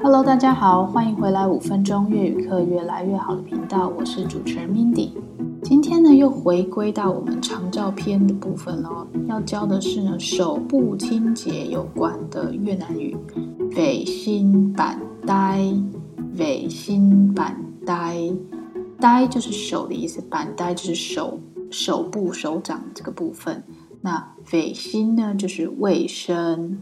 [0.00, 5.10] Hello，大家好，欢迎回来五分钟粤语课越来越好的频道，我是主持人 Mindy。
[5.64, 9.06] 今天呢，又回归到我们长照篇的部分了。
[9.26, 13.16] 要教的是呢，手部清洁有关的越南语
[13.72, 17.54] ，vệ sinh bàn tay，vệ sinh bàn
[17.84, 21.40] tay，tay 就是手的意思板呆就是手
[21.72, 23.64] 手部手掌这个部分。
[24.00, 26.78] 那 vệ sinh 呢，就是卫生。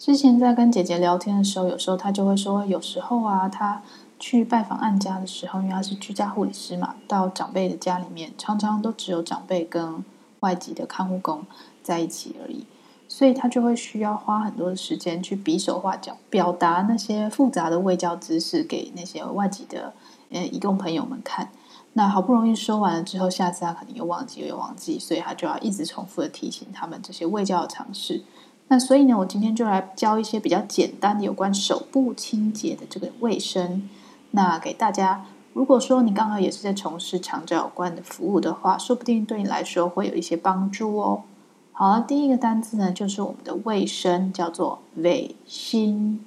[0.00, 3.82] 之前在跟姐姐聊天的时候，有时候她就会说，有时候啊，她
[4.18, 10.02] 去拜访案家的时候，因为她是居家护理师嘛，到长辈的家里面，常常都只有长辈跟
[10.40, 11.44] 外籍的看护工
[11.82, 12.64] 在一起而已，
[13.08, 19.92] 所以她就会需要花很多的时间去比手画脚，表达那些复杂的卫教知识给那些外籍的
[20.30, 21.50] 呃移工朋友们看。
[21.92, 28.22] 那好不容易说完了之后，下次她可能又忘记又忘记，所以她就要一直重复的提醒他们这些卫教的常识。
[28.70, 33.90] 那所以呢，我今天就来教一些比较简单的有关手部清洁的这个卫生。
[34.30, 41.24] 那给大家，如果说你刚好也是在从事长照有关的服务的话，说不定对你来说会有一些帮助哦。
[41.72, 46.20] 好，第一个单字呢，就是我们的卫生，叫做卫生，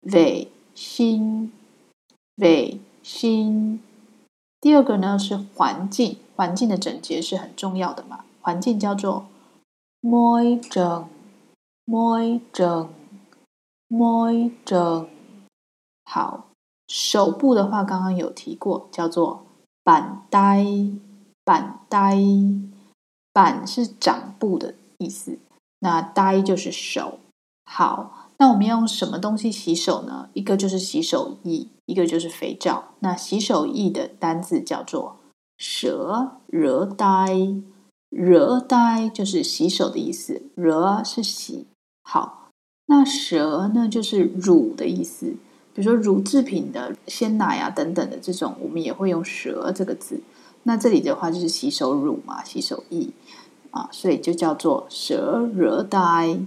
[0.00, 1.52] 卫生，
[2.34, 3.78] 卫生。
[4.60, 9.26] 第二个呢是环境，环境的整洁是很重要的嘛，环境叫做
[11.90, 12.86] môi trần。
[13.88, 15.08] môi trần
[16.04, 16.46] 好，
[16.86, 19.44] 手部的话刚刚有提过，叫做
[19.82, 20.64] 板呆，
[21.44, 22.16] 板呆，
[23.32, 25.40] 板是掌部的意思，
[25.80, 27.18] 那呆就是手。
[27.64, 30.30] 好，那我们要用什么东西洗手呢？
[30.34, 32.84] 一个就是洗手液，一个就是肥皂。
[33.00, 35.16] 那洗手液的单字叫做
[35.58, 41.66] sữa rửa tay，rửa tay 就是洗手的意思蛇是洗。
[42.12, 42.50] 好，
[42.86, 45.36] 那舌呢，就是乳的意思。
[45.72, 50.20] 比如说乳制品的鲜奶啊等等的这种，我们也会用舌这个字。
[50.64, 53.10] 那这里的话就是洗手乳嘛，洗手液
[53.70, 56.40] 啊，所以就叫做舌惹呆。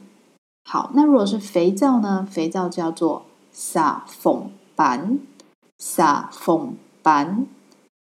[0.70, 2.28] 好，那如果是肥皂呢？
[2.30, 5.18] 肥皂叫做撒缝板，
[5.78, 7.48] 撒缝板，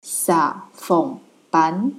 [0.01, 1.19] 撒缝
[1.49, 1.91] 板。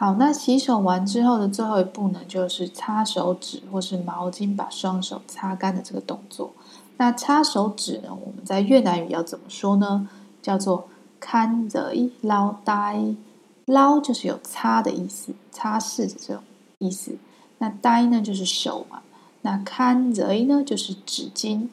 [0.00, 6.52] 好，那洗手完之后的最后一步呢，就是擦手指或是毛巾把双手擦干的这个动作。
[6.96, 10.08] 那擦手指呢，我们在越南语要怎么说呢？
[10.40, 10.88] 叫做
[11.20, 16.42] khăn d i lau tay，lau 就是有擦的意思，擦拭的这种
[16.78, 17.18] 意思。
[17.58, 19.02] 那 tay 呢就是手嘛，
[19.42, 21.68] 那 khăn d i 呢就是纸巾、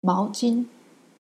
[0.00, 0.64] 毛巾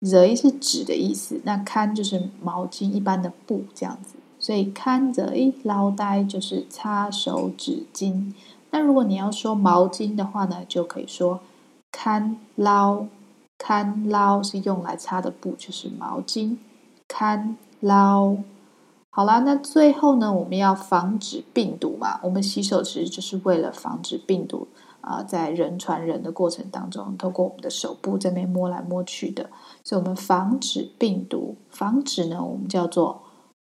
[0.00, 4.16] ，giấy 是纸的意思，那 khăn 就是毛巾一般的布这样子。
[4.48, 8.32] 所以 khăn giấy lau tay 就是擦手纸巾。
[8.70, 11.40] 那如果你要说毛巾的话呢，就可以说
[11.92, 13.04] 看捞，
[13.58, 16.56] 看捞是用来擦的布，就是毛巾。
[17.06, 18.38] 看捞。
[19.10, 22.18] 好啦，那最后呢，我们要防止病毒嘛。
[22.22, 24.66] 我们洗手其实就是为了防止病毒
[25.02, 29.50] 啊、在人传人的过程当中，透过我们的手部这边摸来摸去的。
[29.84, 33.20] 所以，我们防止病毒，防止呢，我们叫做。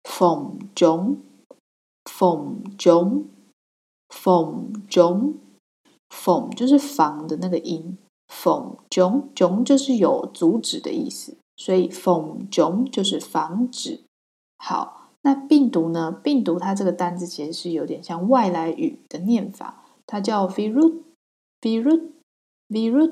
[0.10, 7.98] Phòng chống，phòng chống，phòng chống，phòng 就是防的那个音
[8.28, 14.06] ，phòng chống chống 就是有阻止的意思，所以 phòng chống 就是防止。
[14.58, 16.12] 好，那病毒呢？
[16.12, 23.12] 病毒它这个单字其实是有点像外来语的念法，它叫 virus，virus，virus。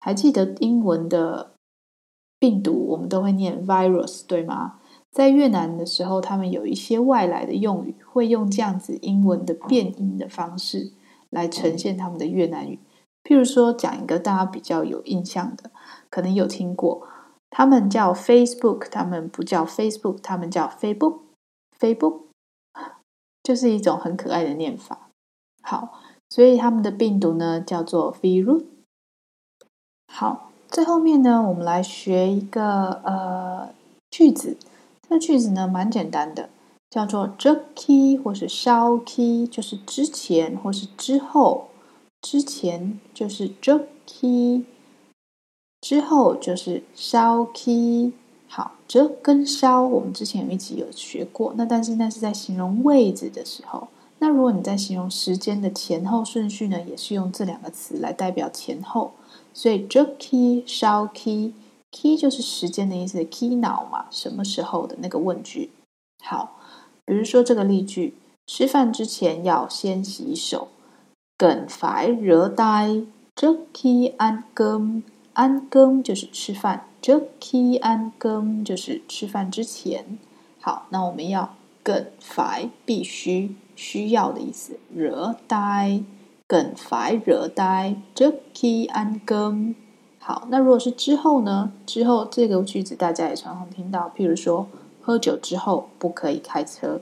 [0.00, 1.52] 还记得英文的
[2.40, 4.80] 病毒，我们都会念 virus，对吗？
[5.12, 10.92] 在越南的时候，他们有一些外来的用语，会用这样子英文的变音的方式
[11.28, 12.78] 来呈现他们的越南语。
[13.22, 15.70] 譬如说，讲一个大家比较有印象的，
[16.08, 17.06] 可能有听过，
[17.50, 22.22] 他们叫 Facebook，他们不叫 Facebook，他们叫 Facebook，Facebook，
[23.42, 25.10] 就是一种很可爱的念法。
[25.62, 26.00] 好，
[26.30, 28.64] 所以他们的病毒呢叫做 virus。
[30.10, 33.74] 好，最后面呢，我们来学一个呃
[34.10, 34.56] 句子。
[35.12, 36.48] 这句子呢蛮简单的，
[36.88, 41.68] 叫做 trước khi 或是 sau khi，就是之前或是之后。
[42.22, 44.64] 之前就是 trước khi，
[45.82, 48.12] 之后就是 sau khi。
[48.46, 53.88] 好，这跟 sau 我们之前有一集有学过，那但是那是在形容位置的时候。
[54.20, 59.10] 那如果你在形容时间的前后顺序呢，也是用这两个词来代表前后。
[59.52, 61.06] 所以 trước khi sau
[61.92, 62.16] Key。
[62.16, 65.70] 就是时间的意思，Key now 嘛，什么时候的那个问句。
[66.24, 66.58] 好，
[67.04, 68.14] 比如说这个例句：
[68.46, 70.68] 吃饭之前要先洗手。
[71.38, 80.18] cần phải rửa tay trước khi ăn cơm，ăn cơm 就是吃饭 trước khi ăn cơm 就是吃饭之前。
[80.60, 84.78] 好，那我们要 cần phải 必须需要的意思。
[84.94, 86.04] rửa tay
[86.46, 89.74] cần phải rửa tay trước khi ăn cơm。
[90.24, 91.72] 好，那如果是之后呢？
[91.84, 94.68] 之后这个句子大家也常常听到，譬如说，
[95.00, 97.00] 喝酒之后不可以开车。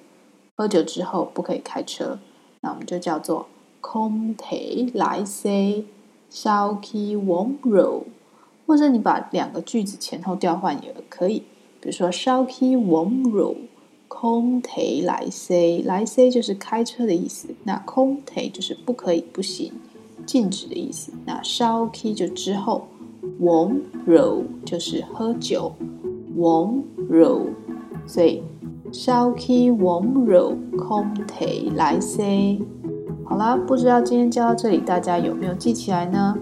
[0.56, 2.18] 喝酒之后不可以开车，
[2.62, 3.46] 那我们就叫做
[3.82, 5.84] không thể lái xe
[6.30, 8.04] sau khi uống rượu，
[8.66, 11.40] 或者你把两个句子前后调换也可以。
[11.82, 19.72] 比如说 sau khi uống rượu，không thể lái xe，lái xe 就是开车的意思，那 không thể 就是不可以、不行、
[20.24, 21.12] 禁止的意思。
[21.26, 22.88] 那 sau khi 就之后
[23.40, 25.72] Warm roll 就是喝酒
[26.36, 27.46] ，Warm roll，
[28.06, 28.42] 所以
[28.92, 31.06] 烧起 Warm roll，空
[31.38, 32.60] 杯来 say。
[33.24, 36.36] 好啦，不知道今天教到这里大家有没有记起来呢？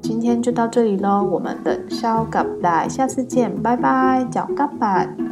[0.00, 5.27] 今天就到这里喽，我们等下课，来下次见，拜拜，教咖板。